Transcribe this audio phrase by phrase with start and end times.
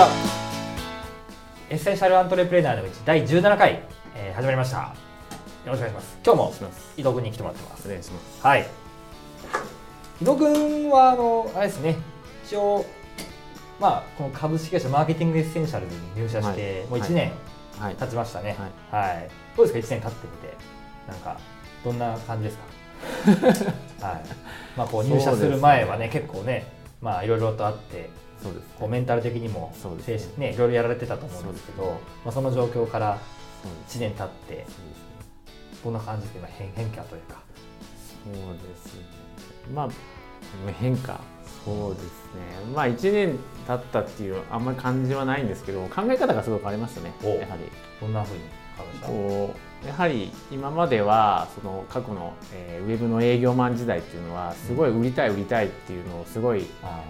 [0.00, 0.08] は
[1.68, 3.82] エッセンシャルアントレプレーナーのうち第17回、
[4.16, 4.78] えー、始まりました。
[4.78, 4.92] よ
[5.66, 6.18] ろしくお願いします。
[6.24, 7.86] 今日も伊藤君に来てもらってます。
[7.86, 8.42] お願いします。
[8.42, 8.66] はい。
[10.22, 11.96] 伊藤君はあのあれですね。
[12.46, 12.86] 一応
[13.78, 17.32] まあこの株式会社マーケティングエッセンシャルに入社して、はい、もう1年
[17.98, 18.56] 経ちましたね、
[18.90, 20.56] はい、はい、どうですか1年経ってみて。
[21.08, 21.38] なんか
[21.84, 22.58] どんな感じです
[24.00, 24.06] か？
[24.08, 24.22] はい。
[24.78, 28.08] まあこう入社する前はね、ね、結構ねまあいろいろとあって
[28.42, 33.18] そうです、ね、こうメンタル的にもそうです、ね、ねいろいろやられてたと思うんですけど、まあ、その状況から
[33.88, 34.66] 1年経って、
[35.84, 37.42] どんな感じで変変化というか。
[38.24, 39.02] そうですね。
[39.74, 39.90] まあ
[40.78, 41.20] 変化。
[41.64, 42.10] そうですね。
[42.74, 47.12] まあ1年経ったっていうあんまり感じはないんですけど考え方がすごい変わりましたね。
[47.22, 47.64] やはり。
[48.00, 48.59] どんなふうに？
[49.02, 56.66] こうやはり今まではその過去の、えー、ウェブの営業マン時代っていうのはすごい売りたい売りたいっていうのをすごい、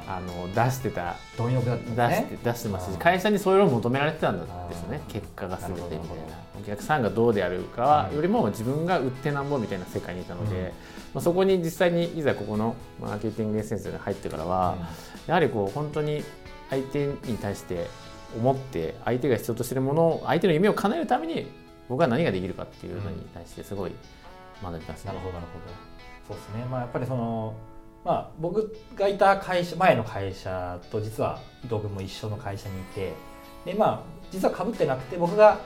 [0.06, 6.50] あの出してた貪欲だった、ね、出して出してますし会社にそういうのを求められてたんですよね結果が全てみたいな。
[6.60, 10.70] お客さんがどうであるかよりも自分が売ってなんぼみたいな世界にいたので、うん、ま
[11.14, 14.80] あ、そこに実際にいざここのマーケティングエッセンスに入ってからは、うん、
[15.26, 16.22] やはりこう本当に
[16.68, 17.86] 相手に対して
[18.36, 21.46] 思って相手が必要としているものを相手の夢を叶えるために
[21.88, 23.92] 僕は何ができるかっていうのに対してすごい
[24.62, 25.90] 学びます、ね、なるほどなるほど。
[26.28, 26.64] そうですね。
[26.70, 27.54] まあやっぱりその
[28.04, 33.12] まあ僕がいた会社前の会社と実は伊藤君も一緒の会社にいて
[33.64, 35.60] でまあ実はかぶってなくて僕が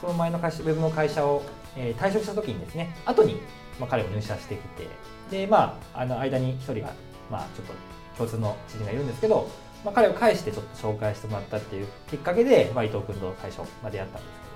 [0.00, 1.42] その前の会社ウェブの会社を、
[1.76, 3.34] えー、退職した時にですね後に、
[3.78, 4.88] まあ、彼を入社してきて
[5.30, 6.92] でまああの間に一人が
[7.30, 7.72] まあちょっと
[8.16, 9.48] 共通の知人がいるんですけど、
[9.84, 14.48] まあ、彼を介してちょっと紹介してもらったっていうきっかけで、まあ、伊藤君と最初までやったんですけど。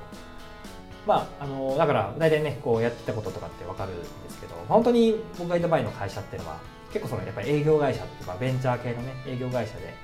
[1.06, 6.61] まあ、あのだから大体ねこうやってたこととかって分かるんですけどまあ本当に僕がいた場合の会社っていうのは
[6.92, 9.94] 結構そのやっぱり営業会社っていうかベンチャー系のね営業会社で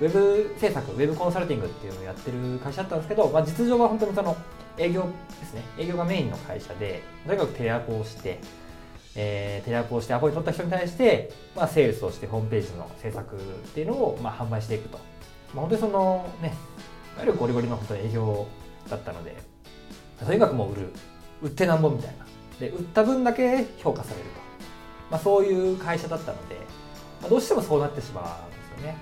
[0.00, 4.36] ウェブ制作ウェブコンサルティングっていうのをやってる会社だったんですけど、まあ、実情は本当にその
[4.76, 5.02] 営業
[5.40, 5.62] ですね。
[5.78, 8.40] 営業がメインの会社でとにかくテレアポをして、
[9.16, 13.38] えー、テレアポをしてアポイント取った人に対して、まあ、セールスをしてホームページの制作っ
[13.74, 14.98] ていうのを、まあ、販売していくと、
[15.54, 16.48] まあ、本当にそのね
[17.16, 18.46] いわゆるゴリゴリの本当営業
[18.88, 19.36] だったので
[20.24, 20.88] とにかくもう売る。
[21.42, 22.24] 売ってなんぼみたいな。
[22.58, 24.30] で売った分だけ評価されると、
[25.10, 26.54] まあ、そういう会社だったので、
[27.20, 28.96] まあ、どうしてもそうなってしまうんですよね。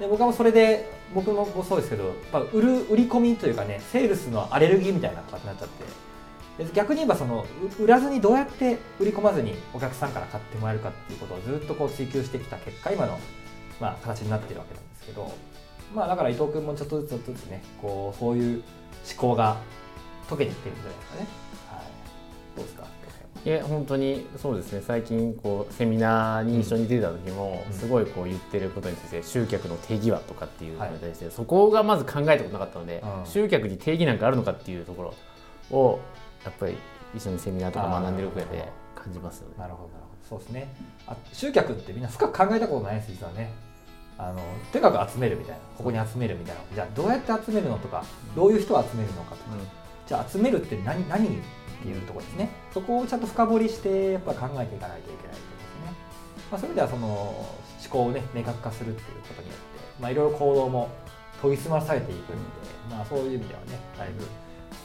[0.00, 6.05] で僕はそれで僕もそうですけどやっぱ売る売り込みというかねセールスのアレルギーみたいな形になっちゃって。
[6.74, 7.44] 逆に言えばその
[7.78, 13.18] 売らずにどうやって売り込まずにお客さんから買ってもらえるかっていうことをずっとこう追求してきた結果今の、
[13.80, 15.32] まあ、形になっているわけなんですけど
[15.94, 18.64] まあだから伊藤君もちょっとずつちょっとずつねこうそういう思
[19.18, 19.58] 考が
[20.28, 21.26] 溶けてきてるんじゃないですかね。
[21.70, 21.84] はい、
[22.56, 22.86] どうですか？
[23.44, 24.82] いや本当にそうですね。
[24.84, 35.14] 最近こうセミナーに一緒に出た時も、すごいこう言ってることについて集客の定義はとかっていうのに対して、はい、そこがまず考えたことなかったので、うん、集客に定義なんかあるのかっていうとこ
[35.70, 36.00] ろを
[36.46, 36.76] やっぱり
[37.14, 39.54] 一緒にセミナーとか学んでる上で感じますよね。
[39.58, 40.28] なるほどなるほど。
[40.28, 40.68] そうですね。
[41.06, 43.52] あ集客ってみんな深く考えたことないです実はね。
[44.18, 44.40] あの
[44.72, 45.60] とにかく集めるみたいな。
[45.76, 46.62] ここに集めるみたいな。
[46.74, 49.60] じゃあどうやって集めるのとかどういう人を集めるのかとか、うん。
[50.06, 51.30] じゃあ集めるって何何っ
[51.82, 52.50] ていうところですね。
[52.72, 55.42] そこをちゃんと深掘りしてやっぱ考えていかないといけないとです
[55.84, 55.92] ね、
[56.50, 57.56] まあ、そういう意味ではその思
[57.90, 59.64] 考をね明確化するっていうことによって、
[60.00, 60.88] まあ、いろいろ行動も
[61.42, 62.36] 研ぎ澄まされていくんで、
[62.90, 64.24] まあ、そういう意味ではねだいぶ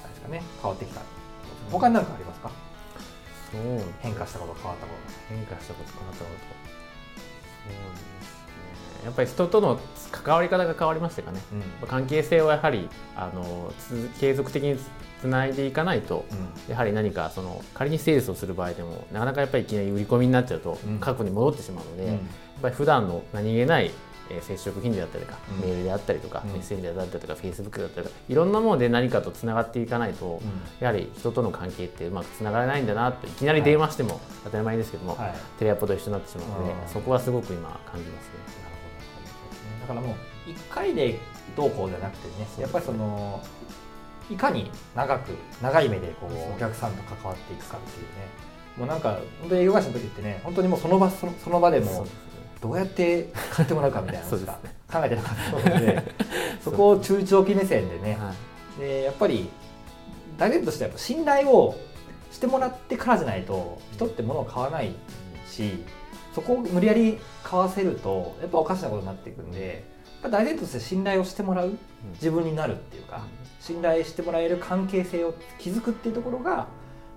[0.04, 1.02] あれですかね変わってきた
[1.70, 2.52] 他に何かありますか？
[3.52, 3.62] そう
[4.00, 5.36] 変化したこと変わったこと。
[5.36, 6.72] 変化したこと変わったこと。
[7.64, 9.06] そうですね。
[9.06, 9.80] やっぱり人との
[10.12, 11.40] 関わり方が変わりましたかね、
[11.82, 13.74] うん、関係性をやはりあの
[14.20, 14.78] 継続的に
[15.20, 22.18] つないでいかないと、うん、やはり何かその仮にセールスをする場合でもなかなかやっぱりいきなり売り込みになっちゃうと、過去に戻ってしまうので、やっ
[22.62, 23.90] ぱり普段の何気ない
[24.42, 30.42] 接触頻度だったりとか、メールであったりとか、メッセンジャーだったりとかフェイスブックだったりとかいろんなもので何かとつながっていかないと、
[30.80, 38.32] やはり人との関係ってうまくつながらないんだなっていきなり電話しても当たり前ですけども、はい、テレアポと一緒になってしまうので、そこはすごく今感じますね。
[39.82, 40.16] だからも
[40.48, 41.20] う1回で
[41.56, 43.42] どうこうじゃなくてねやっぱりその
[44.30, 45.32] いかに長く
[45.62, 48.52] 長い目でこうお客さんと関わっていくかっていうね。
[48.78, 52.08] もうなんか本当に営業会社の時ってね本当にもうその場その場でも
[52.62, 54.60] どうやって買ってもらうかみたいなのしか
[54.92, 56.04] 考えてなかったので
[56.64, 58.34] そこを中長期目線でね、は
[58.78, 59.50] い、でやっぱり
[60.38, 61.76] 大前としてはやっぱ信頼を
[62.32, 64.94] してもらってからじゃないと人って物を買わない
[65.48, 65.84] し
[66.34, 69.84] そこを無理やり買わせるとやっぱおかしなことになっていくんで
[70.30, 71.78] 大前提として信頼をしてもらう
[72.14, 73.26] 自分になるっていうか、
[73.60, 76.68] 信頼してもらえる関係性を築くっていうところが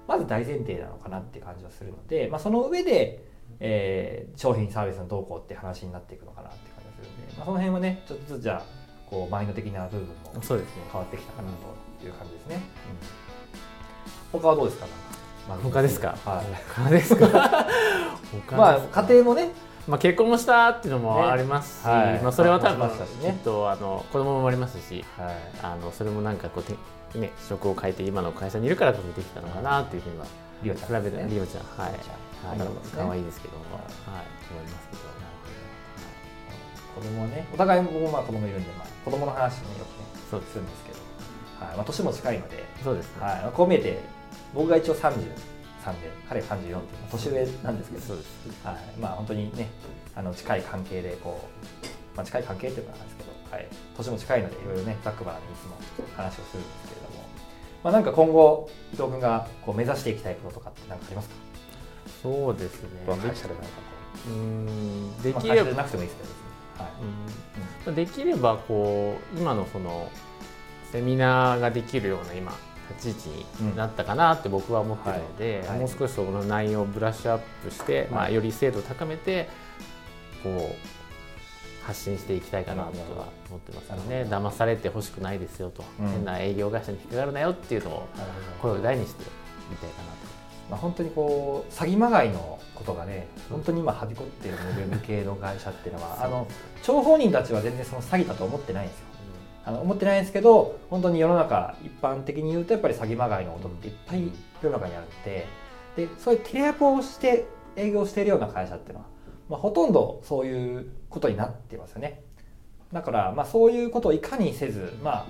[0.08, 3.22] まず大前提なのかなっていう感じはするので、まあ、その上で、
[3.60, 8.62] えー、商品サービスの動向って話になっていくのかなって感じがするんで、まあ、その辺はねちょっとずつじゃあ
[9.10, 11.48] こうマインド的な部分もそうですね変わってきたかな
[12.00, 12.62] という感じですね、
[14.32, 14.86] うん、他はどうですか？
[15.48, 17.26] まあ、他ですか、はい、他ですか？
[18.56, 19.50] まあ家庭もね。
[19.86, 21.92] まあ、結婚もしたっていうのもありますし、ね。
[21.92, 22.92] はい、まあ、それは多分き
[23.28, 26.64] っとあの子供も生まれますし、はい、あのそれもなんかこう
[27.18, 30.26] ね、職を変えて今の会社にいるからこそできたのかなっていうふうには
[30.62, 31.64] リオちゃん、ね、比べてリオちゃん。
[31.78, 31.92] はい。
[31.92, 32.58] はい。
[32.94, 33.84] 可愛いですけども、はい、
[34.50, 35.14] 思いますけど。
[36.94, 41.76] 子供ねお互い僕もまあ子供いるんで、まあ、子供の話もよくねそうするんですけど、はい。
[41.76, 42.64] まあ、年も近いので。
[42.82, 43.98] そうです、ね、はい、こう見えて
[44.54, 45.26] 僕が一応33で
[46.28, 48.02] 彼が34っていう年上なんですけど。
[48.04, 48.28] そうです、
[48.64, 48.76] はい。
[49.00, 49.68] まあ、本当にね
[50.14, 51.48] あの近い関係でこ
[52.14, 55.76] う、まあ、近い関係っていうかなんですけど、はい、年も近いのでいろいろねざっくばらにいつも
[56.16, 57.02] 話をするんですけれど。
[57.02, 57.03] も、
[57.84, 61.34] まあ、なんか今後伊藤君がこう目指していきたいこととかって何かありますか？
[62.22, 62.88] そうですね。
[63.06, 63.54] 会社でなんかこ
[64.28, 66.24] ううんできれば、まあ、なくてもいいですけ
[66.78, 66.92] どはい。
[67.88, 70.10] うん、できればこう今のその
[70.90, 72.56] セミナーができるような今
[72.96, 75.68] 立ち位置になったかなって僕は思ってるので、うん。
[75.68, 79.50] はい、もう少しその内容をブラッシュアップして、はい、まあ、より精度を高めて
[80.42, 80.52] こう
[81.86, 84.26] 発信していきたいかなとは思ってますよね。
[84.28, 88.08] 騙されてほしくないですよと、うん、変な営業会社に引っかかるなよっていうのを
[88.62, 89.24] 声を大にして
[89.70, 90.14] みたいかなと。
[90.70, 96.46] まあ、本当にこう詐欺まがいのことがね本当に今はびこっているウェブ系の会社っていうのはあの
[96.82, 99.04] 張本人たちは全然その詐欺だと思ってないんですよ。
[99.66, 104.30] あの思ってないんですけど本当に世の中一般的に言うとやっぱり詐欺まがいのことっていっぱい
[104.62, 105.46] 世の中にあるので
[105.96, 107.46] でそういうテレアポをして
[107.76, 109.06] 営業しているような会社っていうのは、
[109.48, 112.22] まあ、ほとんどそういうことになってますよね。
[112.92, 115.26] だから、まあ、そういうことをいかにせず、まあ、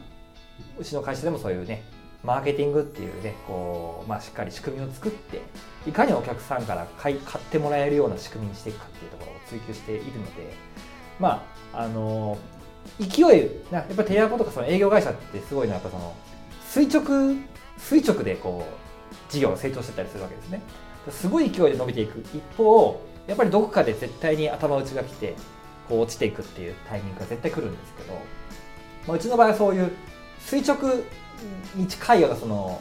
[0.78, 1.82] うちの会社でもそういうね
[2.22, 5.42] マーケティングっていうねこう、まあ、しっかり仕組みを作って
[5.86, 10.54] いかにお客さんから買い買ってもらえるような仕組みにしていくかっていうところを追求しているので
[11.18, 12.38] まああの
[12.98, 16.14] 勢いやっぱりテレアポとかその営業会社ってすごいのはやっぱその
[16.68, 17.36] 垂直
[17.78, 20.62] 垂直でこう事業が成長してたりするわけですね
[21.10, 25.34] すごい勢いで伸びていく一方やっぱりどこかで絶対に頭打ちが来て
[25.88, 28.12] こう落ちていくっていうタイミングが絶対来るんですけど、
[29.06, 29.90] まあ、うちの場合はそういう
[30.40, 31.04] 垂直
[31.74, 32.80] に近いようなその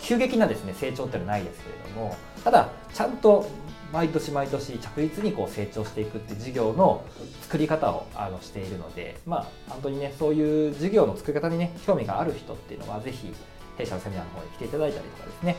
[0.00, 3.48] 急激なですね成長っていうのはないですけれどもただちゃんと
[3.92, 7.04] 毎年毎年着実にこう成長していくって事業の
[7.42, 13.34] 作り方をあのしているのでまあ本当にねそういう事業の作り方にね興味がある人っていうのはぜひ
[13.76, 15.56] 弊社のセミナーの方に来ていただいたりとかですね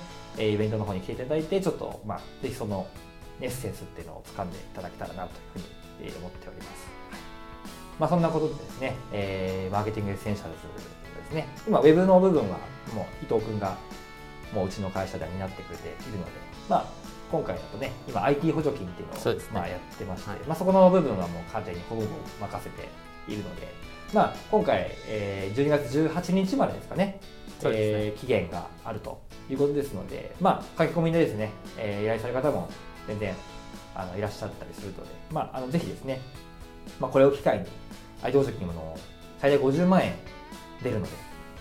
[0.53, 2.87] イベントの方に来ていただいてちょっとまあぜひその
[3.41, 6.87] エッセンスっていうのを掴んでいただけたらなというふうに思っております。
[7.99, 11.47] まあ、そんなことでですね、えー、マーケティングエッセンシャルズですね。
[11.67, 12.57] 今ウェブの部分は
[12.95, 13.77] もう伊藤君が
[14.53, 16.31] もううちの会社では担ってくれているので、
[16.67, 16.85] まあ、
[17.31, 22.89] 今回だとね今 IT 補助金っていうのを、ね、まあ、やってまして、はい、まあ、そこの部分はもう完全にほぼ任せて
[23.27, 23.67] いるので、
[24.13, 27.19] まあ、今回、えー、12月18日までですかねね、
[27.65, 32.69] えー、期限があるということですので、まあ、書き込みでですね、えー、依頼される方も
[33.07, 33.33] 全然
[33.95, 36.21] あのいらっしゃったりするので、まあ、あのぜひですね、
[36.99, 37.65] まあ、これを機会に
[38.23, 38.97] IT 補助金の
[39.39, 40.13] 最大50万円
[40.83, 41.11] 出るので、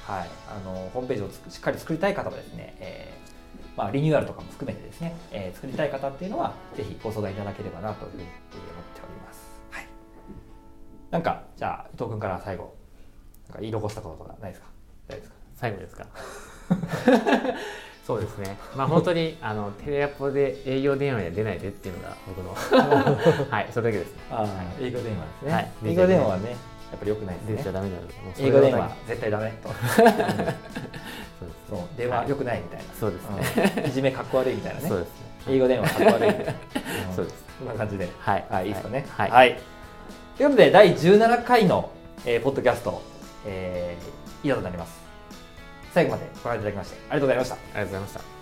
[0.05, 8.29] はい、あのホームページをしっかり作りたい方はですね、えーまあ、リニューアルとかも含めてですね、えー、作りたい方っていうのはぜひご相談いただければなというふうに思っ
[8.95, 9.41] ております。
[9.71, 9.87] はい、
[11.11, 12.75] なんかじゃあ伊藤君から最後
[13.49, 14.69] なんか言い残したこととかないですか？
[15.09, 15.35] 大丈夫ですか？
[15.57, 16.07] 最後ですか？
[18.11, 18.59] そうですね。
[18.77, 22.55] まあ本当に あのテレアポで営業電話には出ないでっていうのが 僕の
[23.49, 24.47] はいそれだけです、ああ、
[24.83, 25.53] 営業電話ですね。
[25.53, 26.57] はい、営業電話はねや
[26.97, 27.57] っぱり良くないですね。
[27.59, 29.69] 出ちゃダメなので、英語電話絶対ダメと。
[31.71, 32.85] そう電話良くないみたいな。
[32.99, 33.31] そうです
[33.77, 33.87] ね。
[33.87, 34.89] いじめかっこ悪いみたいなね。
[34.89, 35.15] そうですね。
[35.49, 36.53] 英語電話かっこ悪いみたいな。
[37.15, 37.45] そうです。
[37.61, 38.09] こんな感じで。
[38.19, 38.45] はい。
[38.51, 39.07] はい、いいですかね。
[39.09, 39.61] はい。
[40.37, 41.91] ということで第17回の
[42.27, 43.01] えポッドキャスト
[43.47, 43.97] え
[44.43, 45.10] 以上となります。
[45.93, 47.55] 最後までご覧いただきましてありがとうございました。
[47.55, 48.40] ありがとうございました。